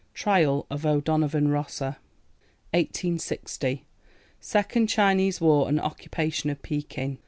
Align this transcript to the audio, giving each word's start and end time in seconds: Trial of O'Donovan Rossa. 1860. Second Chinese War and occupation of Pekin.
Trial 0.15 0.65
of 0.71 0.83
O'Donovan 0.83 1.49
Rossa. 1.49 1.99
1860. 2.73 3.85
Second 4.39 4.87
Chinese 4.89 5.39
War 5.39 5.69
and 5.69 5.79
occupation 5.79 6.49
of 6.49 6.59
Pekin. 6.63 7.19